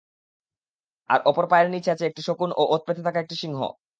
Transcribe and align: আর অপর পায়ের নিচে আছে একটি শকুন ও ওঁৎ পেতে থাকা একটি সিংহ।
আর 1.09 1.19
অপর 1.25 1.45
পায়ের 1.51 1.69
নিচে 1.73 1.89
আছে 1.91 2.03
একটি 2.07 2.21
শকুন 2.27 2.49
ও 2.53 2.63
ওঁৎ 2.73 2.81
পেতে 2.87 3.01
থাকা 3.07 3.19
একটি 3.21 3.35
সিংহ। 3.41 3.59